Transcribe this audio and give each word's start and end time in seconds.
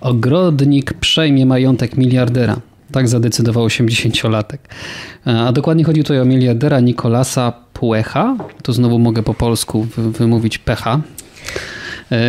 Ogrodnik 0.00 0.94
przejmie 0.94 1.46
majątek 1.46 1.96
miliardera. 1.96 2.56
Tak 2.92 3.08
zadecydował 3.08 3.66
80-latek. 3.66 4.58
A 5.24 5.52
dokładnie 5.52 5.84
chodzi 5.84 6.02
tutaj 6.02 6.20
o 6.20 6.24
miliardera 6.24 6.80
Nikolasa 6.80 7.52
Puecha. 7.72 8.36
Tu 8.62 8.72
znowu 8.72 8.98
mogę 8.98 9.22
po 9.22 9.34
polsku 9.34 9.86
wymówić 9.96 10.58
pecha. 10.58 11.00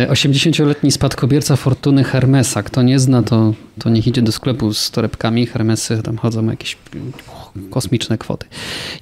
80-letni 0.08 0.92
spadkobierca 0.92 1.56
fortuny 1.56 2.04
Hermesa. 2.04 2.62
Kto 2.62 2.82
nie 2.82 2.98
zna, 2.98 3.22
to, 3.22 3.54
to 3.78 3.90
niech 3.90 4.06
idzie 4.06 4.22
do 4.22 4.32
sklepu 4.32 4.74
z 4.74 4.90
torebkami. 4.90 5.46
Hermesy 5.46 6.02
tam 6.02 6.16
chodzą 6.16 6.46
jakieś 6.46 6.76
kosmiczne 7.70 8.18
kwoty. 8.18 8.46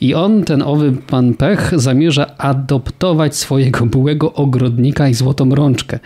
I 0.01 0.15
on, 0.15 0.45
ten 0.45 0.63
owy 0.63 0.93
pan 0.93 1.35
Pech, 1.35 1.73
zamierza 1.77 2.37
adoptować 2.39 3.37
swojego 3.37 3.87
byłego 3.87 4.33
ogrodnika 4.33 5.09
i 5.09 5.15
złotą 5.15 5.55
rączkę. 5.55 5.99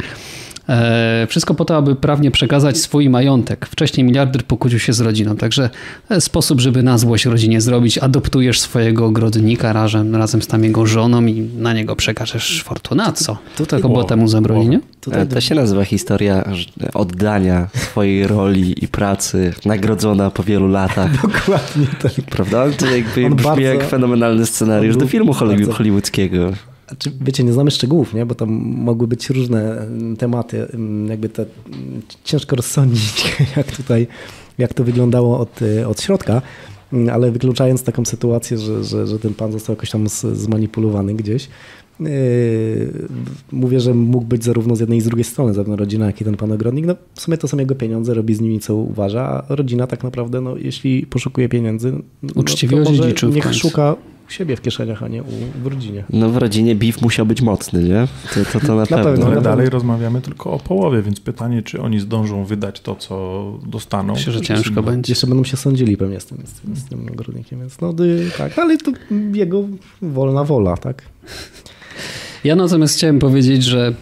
E, 0.69 1.27
wszystko 1.29 1.55
po 1.55 1.65
to, 1.65 1.77
aby 1.77 1.97
prawnie 1.97 2.31
przekazać 2.31 2.79
swój 2.79 3.11
majątek. 3.11 3.67
Wcześniej 3.67 4.05
miliarder 4.07 4.45
pokłócił 4.45 4.79
się 4.79 4.93
z 4.93 5.01
rodziną, 5.01 5.37
także 5.37 5.71
sposób, 6.21 6.61
żeby 6.61 6.83
na 6.83 6.99
złość 6.99 7.25
rodzinie 7.25 7.61
zrobić, 7.61 7.99
adoptujesz 7.99 8.61
swojego 8.61 9.07
ogrodnika 9.07 9.73
razem, 9.73 10.17
razem 10.17 10.43
z 10.43 10.47
tam 10.47 10.65
jego 10.65 10.87
żoną 10.87 11.27
i 11.27 11.41
na 11.57 11.73
niego 11.73 11.97
przekażesz 11.97 12.63
fortunę. 12.63 13.05
A 13.05 13.13
co? 13.13 13.39
Tutaj 13.57 13.81
było 13.81 14.05
temu 14.05 14.29
zabroni, 14.29 14.79
to 15.31 15.41
się 15.41 15.55
nazywa 15.55 15.85
historia 15.85 16.45
oddania 16.95 17.69
swojej 17.75 18.27
roli 18.27 18.85
i 18.85 18.89
pracy, 18.89 19.55
nagrodzona 19.65 20.31
po 20.31 20.43
wielu 20.43 20.69
latach. 20.69 21.11
Dokładnie 21.23 21.87
tak. 22.03 22.13
Prawda? 22.31 22.71
To 22.71 22.87
jakby 22.87 23.31
brzmi 23.31 23.35
bardzo, 23.35 23.61
jak 23.61 23.85
fenomenalny 23.85 24.47
scenariusz 24.47 24.97
do 24.97 25.07
filmu 25.07 25.33
hollywoodzkiego. 25.73 26.53
Znaczy, 26.89 27.13
wiecie, 27.21 27.45
nie 27.45 27.53
znamy 27.53 27.71
szczegółów, 27.71 28.15
nie? 28.15 28.27
bo 28.27 28.35
tam 28.35 28.51
mogły 28.77 29.09
być 29.09 29.31
różne 29.31 29.81
mm, 29.81 30.17
tematy. 30.17 30.67
Mm, 30.75 31.09
jakby 31.09 31.29
to 31.29 31.43
mm, 31.43 32.03
ciężko 32.25 32.57
rozsądzić, 32.57 33.37
jak 33.57 33.77
tutaj, 33.77 34.07
jak 34.59 34.75
to 34.75 34.85
wyglądało 34.85 35.39
od, 35.39 35.63
y, 35.63 35.87
od 35.87 36.01
środka, 36.03 36.43
ale 37.13 37.31
wykluczając 37.31 37.83
taką 37.83 38.05
sytuację, 38.05 38.59
że, 38.59 38.85
że, 38.85 39.07
że 39.07 39.19
ten 39.19 39.35
pan 39.35 39.53
został 39.53 39.77
jakoś 39.77 39.91
tam 39.91 40.09
zmanipulowany 40.33 41.15
gdzieś, 41.15 41.49
yy, 42.01 42.09
mówię, 43.53 43.81
że 43.81 43.95
mógł 43.95 44.27
być 44.27 44.45
zarówno 44.45 44.77
z 44.77 44.81
jednej 44.81 44.99
i 44.99 45.01
z 45.01 45.05
drugiej 45.05 45.25
strony, 45.25 45.55
zarówno 45.55 45.77
rodzina, 45.77 46.07
jak 46.07 46.21
i 46.21 46.25
ten 46.25 46.37
pan 46.37 46.53
ogrodnik. 46.53 46.87
No, 46.87 46.95
w 47.15 47.21
sumie 47.21 47.39
to 47.39 47.49
są 47.49 47.59
jego 47.59 47.75
pieniądze, 47.75 48.15
robi 48.15 48.35
z 48.35 48.41
nimi 48.41 48.61
co 48.61 48.75
uważa, 48.75 49.45
a 49.49 49.55
rodzina 49.55 49.87
tak 49.87 50.05
naprawdę, 50.05 50.41
no, 50.41 50.57
jeśli 50.57 51.07
poszukuje 51.07 51.49
pieniędzy, 51.49 51.93
no, 52.23 52.31
Uczciwie 52.35 52.85
to 52.85 52.91
może 52.91 53.13
niech 53.23 53.55
szuka 53.55 53.97
u 54.29 54.31
siebie 54.31 54.57
w 54.57 54.63
kieszeniach, 54.63 55.03
a 55.03 55.09
nie 55.09 55.23
u, 55.23 55.27
w 55.63 55.67
rodzinie. 55.67 56.05
No 56.11 56.31
w 56.31 56.37
rodzinie 56.37 56.75
beef 56.75 57.03
musiał 57.03 57.27
być 57.27 57.43
mocny, 57.43 57.83
nie? 57.83 58.09
To, 58.35 58.53
to, 58.53 58.67
to 58.67 58.75
na, 58.75 58.81
na 58.81 58.87
pewno. 58.87 59.05
pewno. 59.05 59.27
Ale 59.27 59.41
dalej 59.41 59.71
rozmawiamy 59.71 60.21
tylko 60.21 60.53
o 60.53 60.59
połowie, 60.59 61.03
więc 61.03 61.21
pytanie, 61.21 61.63
czy 61.63 61.81
oni 61.81 62.01
zdążą 62.01 62.45
wydać 62.45 62.81
to, 62.81 62.95
co 62.95 63.45
dostaną. 63.67 64.15
Myślę, 64.15 64.33
że 64.33 64.41
ciężko 64.41 64.83
będzie. 64.83 65.13
Jeszcze 65.13 65.27
będą 65.27 65.45
się 65.45 65.57
sądzili 65.57 65.97
pewnie 65.97 66.21
z 66.21 66.27
tym, 66.27 66.39
z, 66.47 66.79
z 66.79 66.89
tym 66.89 67.09
ogrodnikiem, 67.13 67.61
więc 67.61 67.81
no 67.81 67.95
tak, 68.39 68.59
ale 68.59 68.79
to 68.79 68.93
jego 69.33 69.65
wolna 70.03 70.45
wola, 70.45 70.77
tak? 70.77 71.03
Ja 72.45 72.57
natomiast 72.57 72.97
chciałem 72.97 73.19
powiedzieć, 73.19 73.65
że 73.65 73.95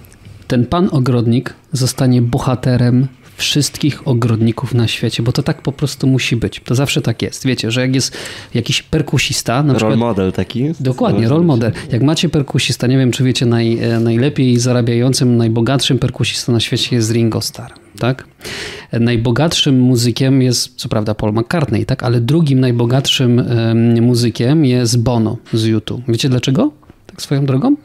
ten 0.46 0.66
pan 0.66 0.88
ogrodnik 0.92 1.54
zostanie 1.72 2.22
bohaterem 2.22 3.08
wszystkich 3.36 4.08
ogrodników 4.08 4.74
na 4.74 4.88
świecie, 4.88 5.22
bo 5.22 5.32
to 5.32 5.42
tak 5.42 5.62
po 5.62 5.72
prostu 5.72 6.06
musi 6.06 6.36
być. 6.36 6.60
To 6.64 6.74
zawsze 6.74 7.00
tak 7.02 7.22
jest. 7.22 7.46
Wiecie, 7.46 7.70
że 7.70 7.80
jak 7.80 7.94
jest 7.94 8.16
jakiś 8.54 8.82
perkusista... 8.82 9.62
Na 9.62 9.78
role 9.78 9.96
model 9.96 10.32
taki? 10.32 10.72
Dokładnie, 10.80 11.28
role 11.28 11.44
model. 11.44 11.72
Jak 11.92 12.02
macie 12.02 12.28
perkusista, 12.28 12.86
nie 12.86 12.98
wiem 12.98 13.10
czy 13.10 13.24
wiecie, 13.24 13.46
naj, 13.46 13.78
e, 13.78 14.00
najlepiej 14.00 14.58
zarabiającym, 14.58 15.36
najbogatszym 15.36 15.98
perkusistą 15.98 16.52
na 16.52 16.60
świecie 16.60 16.96
jest 16.96 17.12
Ringo 17.12 17.40
Starr. 17.40 17.72
Tak? 17.98 18.26
Najbogatszym 18.92 19.80
muzykiem 19.80 20.42
jest, 20.42 20.74
co 20.76 20.88
prawda, 20.88 21.14
Paul 21.14 21.32
McCartney, 21.32 21.86
tak? 21.86 22.02
ale 22.02 22.20
drugim 22.20 22.60
najbogatszym 22.60 23.42
muzykiem 24.00 24.64
jest 24.64 25.02
Bono 25.02 25.36
z 25.52 25.64
YouTube. 25.64 26.02
Wiecie 26.08 26.28
dlaczego? 26.28 26.85
Tak 27.16 27.22
swoją 27.22 27.46
drogą, 27.46 27.76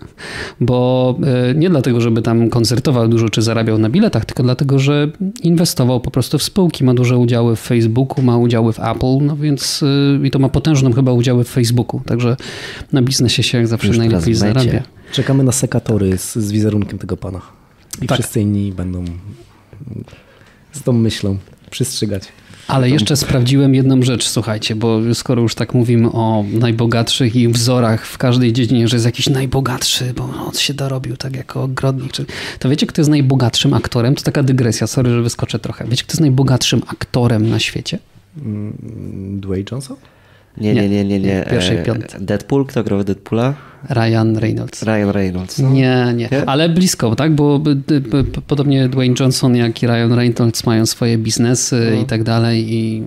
bo 0.59 1.15
e, 1.49 1.55
nie 1.55 1.69
dlatego, 1.69 2.01
żeby 2.01 2.21
tam 2.21 2.49
koncertował 2.49 3.07
dużo 3.07 3.29
czy 3.29 3.41
zarabiał 3.41 3.77
na 3.77 3.89
biletach, 3.89 4.25
tylko 4.25 4.43
dlatego, 4.43 4.79
że 4.79 5.11
inwestował 5.43 5.99
po 5.99 6.11
prostu 6.11 6.37
w 6.37 6.43
spółki, 6.43 6.83
ma 6.83 6.93
duże 6.93 7.17
udziały 7.17 7.55
w 7.55 7.59
Facebooku, 7.59 8.23
ma 8.23 8.37
udziały 8.37 8.73
w 8.73 8.79
Apple, 8.79 9.17
no 9.21 9.37
więc 9.37 9.83
e, 10.23 10.27
i 10.27 10.31
to 10.31 10.39
ma 10.39 10.49
potężną 10.49 10.93
chyba 10.93 11.11
udziały 11.11 11.43
w 11.43 11.47
Facebooku, 11.47 12.01
także 12.05 12.37
na 12.91 13.01
biznesie 13.01 13.43
się 13.43 13.57
jak 13.57 13.67
zawsze 13.67 13.87
Już 13.87 13.97
najlepiej 13.97 14.35
zarabia. 14.35 14.83
Czekamy 15.11 15.43
na 15.43 15.51
sekatory 15.51 16.17
z, 16.17 16.35
z 16.35 16.51
wizerunkiem 16.51 16.99
tego 16.99 17.17
pana 17.17 17.41
i 18.01 18.07
tak. 18.07 18.17
wszyscy 18.17 18.41
inni 18.41 18.71
będą 18.71 19.05
z 20.71 20.83
tą 20.83 20.93
myślą 20.93 21.37
przystrzygać. 21.69 22.23
Ale 22.67 22.89
jeszcze 22.89 23.17
sprawdziłem 23.17 23.75
jedną 23.75 24.03
rzecz, 24.03 24.27
słuchajcie, 24.27 24.75
bo 24.75 24.99
skoro 25.13 25.41
już 25.41 25.55
tak 25.55 25.73
mówimy 25.73 26.11
o 26.11 26.45
najbogatszych 26.53 27.35
i 27.35 27.47
wzorach 27.47 28.05
w 28.05 28.17
każdej 28.17 28.53
dziedzinie, 28.53 28.87
że 28.87 28.95
jest 28.95 29.05
jakiś 29.05 29.29
najbogatszy, 29.29 30.13
bo 30.15 30.23
on 30.23 30.53
się 30.53 30.73
dorobił 30.73 31.17
tak 31.17 31.35
jako 31.35 31.63
ogrodnik, 31.63 32.11
to 32.59 32.69
wiecie, 32.69 32.87
kto 32.87 33.01
jest 33.01 33.09
najbogatszym 33.09 33.73
aktorem? 33.73 34.15
To 34.15 34.23
taka 34.23 34.43
dygresja, 34.43 34.87
sorry, 34.87 35.09
że 35.11 35.21
wyskoczę 35.21 35.59
trochę. 35.59 35.85
Wiecie, 35.85 36.03
kto 36.03 36.11
jest 36.11 36.21
najbogatszym 36.21 36.81
aktorem 36.87 37.49
na 37.49 37.59
świecie? 37.59 37.99
Mm, 38.37 38.73
Dwayne 39.41 39.65
Johnson? 39.71 39.97
Nie, 40.57 40.73
nie, 40.73 40.89
nie, 40.89 41.05
nie. 41.05 41.19
nie. 41.19 41.45
Pierwszej 41.49 41.77
e, 41.77 41.83
piątce. 41.83 42.19
Deadpool, 42.19 42.65
kto 42.65 42.83
grał 42.83 43.03
Deadpoola? 43.03 43.53
Ryan 43.89 44.37
Reynolds. 44.37 44.83
Ryan 44.83 45.09
Reynolds. 45.09 45.59
No. 45.59 45.69
Nie, 45.69 46.13
nie, 46.15 46.29
ale 46.45 46.69
blisko, 46.69 47.15
tak? 47.15 47.35
Bo 47.35 47.61
podobnie 48.47 48.89
Dwayne 48.89 49.15
Johnson, 49.19 49.55
jak 49.55 49.83
i 49.83 49.87
Ryan 49.87 50.13
Reynolds 50.13 50.65
mają 50.65 50.85
swoje 50.85 51.17
biznesy 51.17 51.91
no. 51.95 52.01
i 52.01 52.05
tak 52.05 52.23
dalej 52.23 52.73
i 52.73 53.03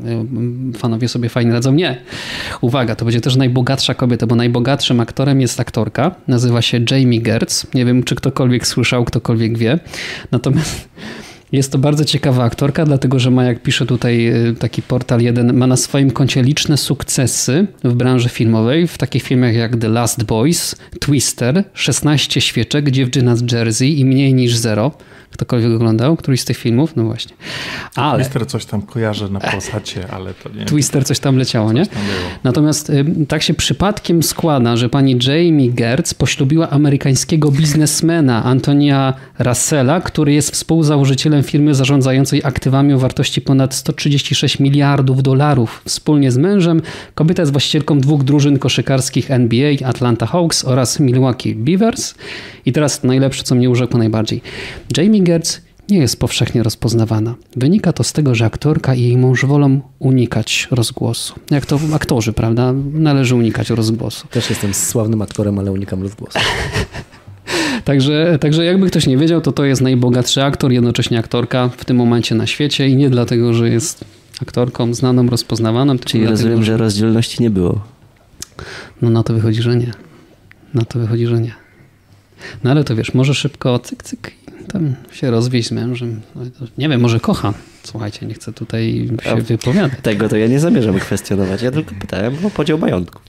y, 0.75 0.78
fanowie 0.78 1.09
sobie 1.09 1.28
fajnie 1.28 1.53
radzą. 1.53 1.72
Nie. 1.72 1.97
Uwaga, 2.60 2.94
to 2.97 3.04
będzie 3.04 3.21
też 3.21 3.37
najbogatsza 3.37 3.94
kobieta, 3.94 4.27
bo 4.27 4.34
najbogatszym 4.34 5.00
aktorem 5.00 5.41
jest 5.41 5.60
aktorka. 5.60 6.15
Nazywa 6.28 6.62
się 6.62 6.81
Jamie 6.91 7.21
Gertz. 7.21 7.75
Nie 7.75 7.84
wiem, 7.84 8.03
czy 8.03 8.15
ktokolwiek 8.15 8.66
słyszał, 8.66 9.04
ktokolwiek 9.04 9.59
wie. 9.59 9.78
Natomiast 10.31 10.88
jest 11.56 11.72
to 11.72 11.78
bardzo 11.78 12.04
ciekawa 12.04 12.44
aktorka, 12.44 12.84
dlatego 12.84 13.19
że 13.19 13.31
ma, 13.31 13.44
jak 13.44 13.62
pisze 13.62 13.87
tutaj 13.87 14.28
y, 14.48 14.54
taki 14.54 14.82
portal 14.82 15.20
jeden, 15.20 15.53
ma 15.53 15.66
na 15.66 15.76
swoim 15.76 16.10
koncie 16.10 16.42
liczne 16.42 16.76
sukcesy 16.76 17.66
w 17.84 17.94
branży 17.94 18.28
filmowej, 18.28 18.88
w 18.88 18.98
takich 18.98 19.22
filmach 19.22 19.54
jak 19.54 19.76
The 19.76 19.88
Last 19.88 20.25
Boys, 20.25 20.76
Twister, 21.00 21.65
16 21.75 22.41
świeczek, 22.41 22.91
Dziewczyna 22.91 23.37
z 23.37 23.53
Jersey 23.53 23.98
i 23.98 24.04
Mniej 24.04 24.34
niż 24.34 24.56
Zero. 24.56 24.92
Ktokolwiek 25.34 25.72
oglądał 25.72 26.17
któryś 26.17 26.41
z 26.41 26.45
tych 26.45 26.56
filmów? 26.56 26.97
No 26.97 27.05
właśnie. 27.05 27.37
Ale... 27.97 28.25
Twister 28.25 28.47
coś 28.47 28.65
tam 28.65 28.83
kojarzę 28.83 29.28
na 29.28 29.41
posacie, 29.41 30.06
ale 30.11 30.34
to 30.34 30.49
nie... 30.49 30.65
Twister 30.65 31.05
coś 31.06 31.19
tam 31.19 31.37
leciało, 31.37 31.69
coś 31.69 31.77
nie? 31.77 31.87
Tam 31.87 32.03
Natomiast 32.45 32.93
tak 33.28 33.43
się 33.43 33.55
przypadkiem 33.55 34.22
składa, 34.22 34.77
że 34.77 34.89
pani 34.89 35.19
Jamie 35.27 35.71
Gertz 35.71 36.15
poślubiła 36.15 36.71
amerykańskiego 36.71 37.50
biznesmena 37.50 38.45
Antonia 38.45 39.15
Russella, 39.39 40.00
który 40.00 40.33
jest 40.33 40.50
współzałożycielem 40.50 41.43
firmy 41.43 41.75
zarządzającej 41.75 42.45
aktywami 42.45 42.93
o 42.93 42.99
wartości 42.99 43.41
ponad 43.41 43.75
136 43.75 44.61
miliardów 44.61 45.22
dolarów. 45.22 45.83
Wspólnie 45.84 46.33
z 46.33 46.37
mężem 46.37 46.83
kobieta 47.15 47.43
jest 47.43 47.53
właścicielką 47.53 48.01
dwóch 48.01 48.25
drużyn 48.25 48.59
koszykarskich 48.59 49.31
NBA, 49.31 49.72
Atlanta 49.84 50.27
Hawks 50.27 50.65
oraz 50.65 51.01
Milwaukee 51.01 51.55
Beavers. 51.55 52.15
I 52.66 52.72
teraz 52.72 53.03
najlepsze, 53.03 53.43
co 53.43 53.55
mnie 53.55 53.71
urzekło 53.71 53.99
najbardziej. 53.99 54.43
Jamie 54.97 55.23
Gertz 55.24 55.60
nie 55.88 55.98
jest 55.98 56.20
powszechnie 56.20 56.62
rozpoznawana. 56.62 57.34
Wynika 57.56 57.92
to 57.92 58.04
z 58.04 58.12
tego, 58.12 58.34
że 58.34 58.44
aktorka 58.44 58.94
i 58.94 59.02
jej 59.02 59.16
mąż 59.16 59.44
wolą 59.44 59.80
unikać 59.98 60.68
rozgłosu. 60.70 61.34
Jak 61.50 61.66
to 61.66 61.80
aktorzy, 61.94 62.32
prawda? 62.32 62.72
Należy 62.92 63.34
unikać 63.34 63.70
rozgłosu. 63.70 64.28
Też 64.28 64.50
jestem 64.50 64.74
sławnym 64.74 65.22
aktorem, 65.22 65.58
ale 65.58 65.72
unikam 65.72 66.02
rozgłosu. 66.02 66.38
Także, 67.84 68.38
także 68.40 68.64
jakby 68.64 68.86
ktoś 68.86 69.06
nie 69.06 69.16
wiedział, 69.16 69.40
to 69.40 69.52
to 69.52 69.64
jest 69.64 69.82
najbogatszy 69.82 70.42
aktor, 70.42 70.72
jednocześnie 70.72 71.18
aktorka 71.18 71.70
w 71.76 71.84
tym 71.84 71.96
momencie 71.96 72.34
na 72.34 72.46
świecie 72.46 72.88
i 72.88 72.96
nie 72.96 73.10
dlatego, 73.10 73.54
że 73.54 73.68
jest 73.68 74.04
aktorką 74.42 74.94
znaną, 74.94 75.27
rozpoznawaną. 75.27 75.98
Czyli 75.98 76.27
rozumiem, 76.27 76.53
dlatego, 76.53 76.65
że 76.65 76.77
rozdzielności 76.77 77.42
nie 77.42 77.50
było. 77.50 77.80
No 79.03 79.10
na 79.10 79.22
to 79.22 79.34
wychodzi, 79.34 79.62
że 79.62 79.77
nie. 79.77 79.92
Na 80.74 80.84
to 80.84 80.98
wychodzi, 80.98 81.27
że 81.27 81.41
nie. 81.41 81.64
No 82.64 82.70
ale 82.70 82.84
to 82.84 82.96
wiesz, 82.96 83.14
może 83.14 83.34
szybko 83.34 83.78
cyk, 83.78 84.02
cyk 84.02 84.32
tam 84.72 84.94
się 85.12 85.30
rozwieść 85.30 85.68
z 85.68 85.72
mężem. 85.72 86.20
Nie 86.78 86.88
wiem, 86.88 87.00
może 87.00 87.20
kocha. 87.20 87.54
Słuchajcie, 87.82 88.26
nie 88.26 88.34
chcę 88.34 88.52
tutaj 88.52 89.08
się 89.22 89.36
wypowiadać. 89.36 90.00
Tego 90.02 90.28
to 90.28 90.36
ja 90.36 90.46
nie 90.46 90.60
zamierzam 90.60 90.98
kwestionować. 90.98 91.62
Ja 91.62 91.70
tylko 91.70 91.94
pytałem 92.00 92.46
o 92.46 92.50
podział 92.50 92.78
majątku. 92.78 93.20